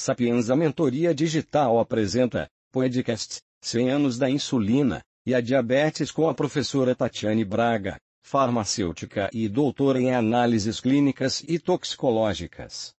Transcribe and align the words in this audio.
Sapienza 0.00 0.56
Mentoria 0.56 1.14
Digital 1.14 1.78
apresenta 1.78 2.48
podcast 2.72 3.36
100 3.62 3.90
anos 3.90 4.16
da 4.16 4.30
insulina 4.30 5.02
e 5.26 5.34
a 5.34 5.42
diabetes 5.42 6.10
com 6.10 6.26
a 6.26 6.32
professora 6.32 6.94
Tatiane 6.94 7.44
Braga, 7.44 7.96
farmacêutica 8.24 9.28
e 9.30 9.46
doutora 9.46 10.00
em 10.00 10.14
análises 10.14 10.80
clínicas 10.80 11.44
e 11.46 11.58
toxicológicas. 11.58 12.92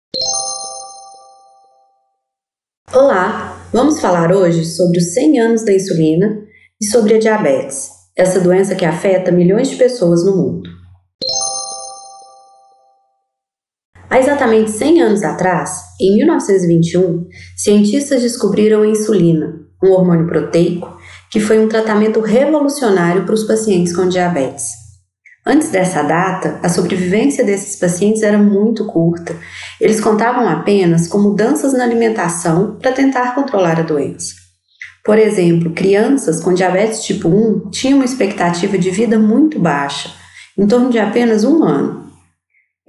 Olá, 2.92 3.67
vamos 3.72 3.98
falar 3.98 4.30
hoje 4.30 4.67
sobre 4.67 4.98
os 4.98 5.14
100 5.14 5.40
anos 5.40 5.64
da 5.64 5.72
insulina 5.72 6.46
e 6.78 6.85
sobre 6.85 7.14
a 7.14 7.19
diabetes, 7.19 7.88
essa 8.14 8.38
doença 8.38 8.76
que 8.76 8.85
afeta 8.85 9.32
milhões 9.32 9.71
de 9.71 9.76
pessoas 9.76 10.22
no 10.22 10.37
mundo. 10.37 10.69
Há 14.11 14.19
exatamente 14.19 14.72
100 14.72 15.03
anos 15.03 15.22
atrás, 15.22 15.71
em 16.01 16.16
1921, 16.16 17.29
cientistas 17.56 18.20
descobriram 18.20 18.83
a 18.83 18.89
insulina, 18.89 19.61
um 19.83 19.93
hormônio 19.93 20.27
proteico 20.27 20.98
que 21.30 21.39
foi 21.39 21.61
um 21.61 21.69
tratamento 21.69 22.19
revolucionário 22.20 23.25
para 23.25 23.34
os 23.34 23.45
pacientes 23.45 23.95
com 23.95 24.09
diabetes. 24.09 24.73
Antes 25.47 25.70
dessa 25.70 26.03
data, 26.03 26.59
a 26.61 26.69
sobrevivência 26.69 27.45
desses 27.45 27.79
pacientes 27.79 28.23
era 28.23 28.37
muito 28.37 28.84
curta. 28.84 29.34
Eles 29.81 30.01
contavam 30.01 30.48
apenas 30.48 31.06
com 31.06 31.19
mudanças 31.19 31.73
na 31.73 31.84
alimentação 31.84 32.77
para 32.83 32.92
tentar 32.92 33.34
controlar 33.34 33.79
a 33.79 33.84
doença. 33.84 34.34
Por 35.05 35.19
exemplo, 35.19 35.70
crianças 35.70 36.41
com 36.41 36.53
diabetes 36.53 37.05
tipo 37.05 37.29
1 37.29 37.70
tinham 37.70 37.98
uma 37.98 38.05
expectativa 38.05 38.77
de 38.77 38.91
vida 38.91 39.19
muito 39.19 39.59
baixa, 39.59 40.11
em 40.59 40.67
torno 40.67 40.91
de 40.91 40.98
apenas 40.98 41.45
um 41.45 41.62
ano. 41.62 42.09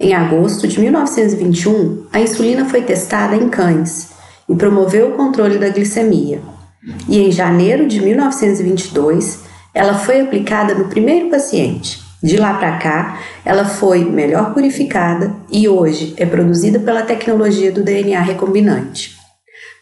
Em 0.02 0.14
agosto 0.14 0.66
de 0.66 0.80
1921, 0.80 2.06
a 2.12 2.20
insulina 2.20 2.64
foi 2.64 2.82
testada 2.82 3.36
em 3.36 3.48
cães 3.48 4.08
e 4.48 4.54
promoveu 4.56 5.10
o 5.10 5.12
controle 5.12 5.58
da 5.58 5.68
glicemia. 5.68 6.40
E 7.08 7.20
em 7.20 7.30
janeiro 7.30 7.86
de 7.86 8.00
1922, 8.00 9.44
ela 9.72 9.94
foi 9.94 10.20
aplicada 10.20 10.74
no 10.74 10.88
primeiro 10.88 11.30
paciente. 11.30 12.00
De 12.20 12.36
lá 12.36 12.54
para 12.54 12.78
cá, 12.78 13.20
ela 13.44 13.64
foi 13.64 14.04
melhor 14.04 14.52
purificada 14.52 15.36
e 15.48 15.68
hoje 15.68 16.14
é 16.16 16.26
produzida 16.26 16.80
pela 16.80 17.02
tecnologia 17.02 17.70
do 17.70 17.84
DNA 17.84 18.22
recombinante. 18.22 19.16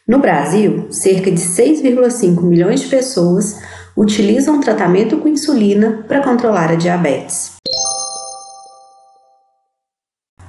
No 0.07 0.19
Brasil, 0.19 0.89
cerca 0.91 1.31
de 1.31 1.41
6,5 1.41 2.43
milhões 2.43 2.81
de 2.81 2.89
pessoas 2.89 3.59
utilizam 3.97 4.61
tratamento 4.61 5.17
com 5.17 5.29
insulina 5.29 6.05
para 6.07 6.23
controlar 6.23 6.73
a 6.73 6.75
diabetes. 6.75 7.60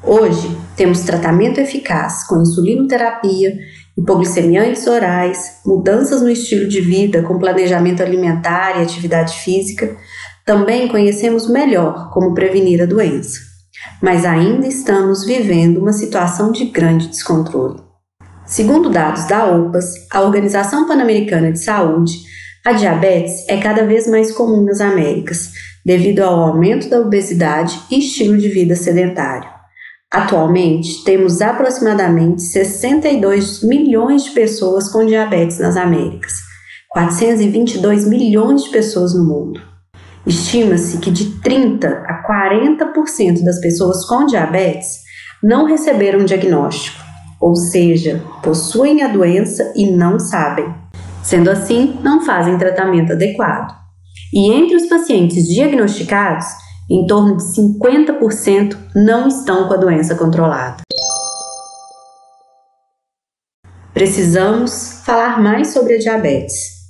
Hoje, 0.03 0.57
temos 0.75 1.01
tratamento 1.01 1.59
eficaz 1.59 2.23
com 2.25 2.41
insulinoterapia, 2.41 3.55
hipoglicemiantes 3.95 4.87
orais, 4.87 5.59
mudanças 5.63 6.23
no 6.23 6.29
estilo 6.29 6.67
de 6.67 6.81
vida 6.81 7.21
com 7.21 7.37
planejamento 7.37 8.01
alimentar 8.01 8.79
e 8.79 8.81
atividade 8.81 9.37
física. 9.39 9.95
Também 10.43 10.87
conhecemos 10.87 11.47
melhor 11.47 12.09
como 12.11 12.33
prevenir 12.33 12.81
a 12.81 12.87
doença, 12.87 13.39
mas 14.01 14.25
ainda 14.25 14.65
estamos 14.65 15.23
vivendo 15.23 15.77
uma 15.77 15.93
situação 15.93 16.51
de 16.51 16.65
grande 16.65 17.07
descontrole. 17.07 17.79
Segundo 18.43 18.89
dados 18.89 19.27
da 19.27 19.45
OPAS, 19.45 19.93
a 20.11 20.21
Organização 20.21 20.87
Pan-Americana 20.87 21.51
de 21.51 21.59
Saúde, 21.59 22.13
a 22.65 22.73
diabetes 22.73 23.47
é 23.47 23.57
cada 23.57 23.85
vez 23.85 24.07
mais 24.07 24.31
comum 24.31 24.65
nas 24.65 24.81
Américas, 24.81 25.51
devido 25.85 26.21
ao 26.21 26.39
aumento 26.39 26.89
da 26.89 26.99
obesidade 26.99 27.79
e 27.91 27.99
estilo 27.99 28.35
de 28.35 28.49
vida 28.49 28.75
sedentário. 28.75 29.60
Atualmente, 30.13 31.05
temos 31.05 31.41
aproximadamente 31.41 32.41
62 32.41 33.63
milhões 33.63 34.25
de 34.25 34.31
pessoas 34.31 34.89
com 34.89 35.05
diabetes 35.05 35.57
nas 35.57 35.77
Américas, 35.77 36.33
422 36.89 38.05
milhões 38.05 38.65
de 38.65 38.71
pessoas 38.71 39.15
no 39.15 39.23
mundo. 39.23 39.61
Estima-se 40.27 40.97
que 40.97 41.09
de 41.09 41.39
30 41.39 41.87
a 41.87 42.23
40% 42.27 43.41
das 43.41 43.61
pessoas 43.61 44.05
com 44.05 44.25
diabetes 44.25 44.99
não 45.41 45.65
receberam 45.65 46.25
diagnóstico, 46.25 46.99
ou 47.39 47.55
seja, 47.55 48.21
possuem 48.43 49.01
a 49.03 49.07
doença 49.07 49.71
e 49.77 49.89
não 49.91 50.19
sabem. 50.19 50.75
Sendo 51.23 51.49
assim, 51.49 51.97
não 52.03 52.25
fazem 52.25 52.57
tratamento 52.57 53.13
adequado. 53.13 53.73
E 54.33 54.51
entre 54.51 54.75
os 54.75 54.87
pacientes 54.87 55.47
diagnosticados, 55.47 56.45
em 56.91 57.07
torno 57.07 57.37
de 57.37 57.43
50% 57.43 58.77
não 58.93 59.29
estão 59.29 59.65
com 59.65 59.73
a 59.73 59.77
doença 59.77 60.13
controlada. 60.13 60.81
Precisamos 63.93 65.01
falar 65.05 65.41
mais 65.41 65.69
sobre 65.69 65.95
a 65.95 65.99
diabetes. 65.99 66.81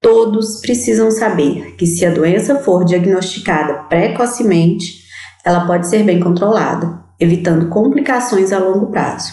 Todos 0.00 0.60
precisam 0.60 1.10
saber 1.10 1.76
que, 1.76 1.86
se 1.86 2.06
a 2.06 2.14
doença 2.14 2.56
for 2.56 2.86
diagnosticada 2.86 3.84
precocemente, 3.84 5.04
ela 5.44 5.66
pode 5.66 5.88
ser 5.88 6.04
bem 6.04 6.20
controlada, 6.20 7.04
evitando 7.20 7.68
complicações 7.68 8.50
a 8.50 8.58
longo 8.58 8.90
prazo. 8.90 9.30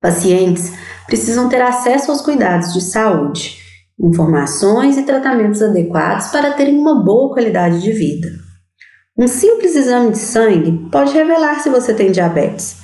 Pacientes 0.00 0.72
precisam 1.06 1.48
ter 1.48 1.62
acesso 1.62 2.12
aos 2.12 2.20
cuidados 2.20 2.72
de 2.72 2.80
saúde, 2.80 3.58
informações 3.98 4.96
e 4.96 5.02
tratamentos 5.02 5.62
adequados 5.62 6.28
para 6.28 6.52
terem 6.52 6.78
uma 6.78 7.02
boa 7.04 7.32
qualidade 7.32 7.80
de 7.80 7.90
vida. 7.90 8.45
Um 9.18 9.26
simples 9.26 9.74
exame 9.74 10.10
de 10.10 10.18
sangue 10.18 10.90
pode 10.92 11.14
revelar 11.14 11.60
se 11.60 11.70
você 11.70 11.94
tem 11.94 12.12
diabetes. 12.12 12.76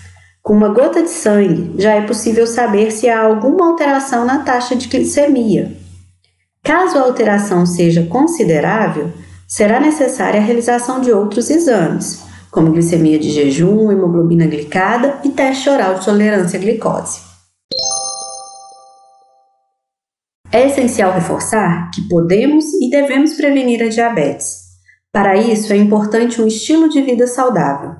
Com 0.42 0.54
uma 0.54 0.70
gota 0.70 1.02
de 1.02 1.10
sangue, 1.10 1.74
já 1.76 1.92
é 1.92 2.06
possível 2.06 2.46
saber 2.46 2.90
se 2.90 3.06
há 3.06 3.20
alguma 3.20 3.66
alteração 3.66 4.24
na 4.24 4.38
taxa 4.38 4.74
de 4.74 4.88
glicemia. 4.88 5.76
Caso 6.64 6.96
a 6.96 7.02
alteração 7.02 7.66
seja 7.66 8.06
considerável, 8.06 9.12
será 9.46 9.78
necessária 9.78 10.40
a 10.40 10.42
realização 10.42 11.02
de 11.02 11.12
outros 11.12 11.50
exames, 11.50 12.22
como 12.50 12.72
glicemia 12.72 13.18
de 13.18 13.28
jejum, 13.28 13.92
hemoglobina 13.92 14.46
glicada 14.46 15.20
e 15.22 15.28
teste 15.28 15.68
oral 15.68 15.96
de 15.96 16.04
tolerância 16.06 16.58
à 16.58 16.62
glicose. 16.62 17.20
É 20.50 20.66
essencial 20.66 21.12
reforçar 21.12 21.90
que 21.90 22.08
podemos 22.08 22.64
e 22.80 22.88
devemos 22.88 23.34
prevenir 23.34 23.82
a 23.82 23.88
diabetes 23.88 24.61
para 25.12 25.36
isso, 25.36 25.72
é 25.72 25.76
importante 25.76 26.40
um 26.40 26.46
estilo 26.46 26.88
de 26.88 27.02
vida 27.02 27.26
saudável. 27.26 27.96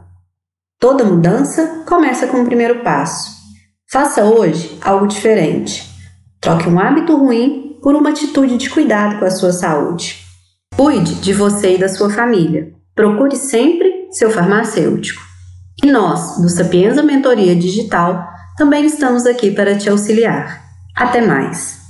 Toda 0.81 1.05
mudança 1.05 1.85
começa 1.87 2.27
com 2.27 2.41
o 2.41 2.45
primeiro 2.47 2.83
passo. 2.83 3.31
Faça 3.91 4.25
hoje 4.25 4.79
algo 4.81 5.07
diferente. 5.07 5.87
Troque 6.41 6.69
um 6.69 6.81
hábito 6.81 7.15
ruim 7.17 7.79
por 7.83 7.95
uma 7.95 8.11
atitude 8.11 8.57
de 8.57 8.71
cuidado 8.71 9.19
com 9.19 9.27
a 9.27 9.31
sua 9.31 9.53
saúde. 9.53 10.25
Cuide 10.75 11.17
de 11.17 11.35
você 11.35 11.75
e 11.75 11.79
da 11.79 11.89
sua 11.89 12.09
família. 12.09 12.73
Procure 12.95 13.37
sempre 13.37 14.09
seu 14.11 14.31
farmacêutico. 14.31 15.21
E 15.85 15.91
nós, 15.91 16.39
do 16.39 16.49
Sapienza 16.49 17.03
Mentoria 17.03 17.55
Digital, 17.55 18.27
também 18.57 18.87
estamos 18.87 19.27
aqui 19.27 19.51
para 19.51 19.77
te 19.77 19.91
auxiliar. 19.91 20.63
Até 20.97 21.21
mais! 21.21 21.82